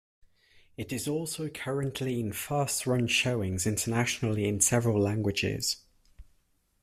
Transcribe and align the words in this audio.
It 0.77 0.91
is 0.91 1.07
also 1.07 1.47
currently 1.49 2.19
in 2.19 2.33
first 2.33 2.87
run 2.87 3.05
showings 3.05 3.67
internationally 3.67 4.47
in 4.47 4.59
several 4.59 4.99
languages. 4.99 5.77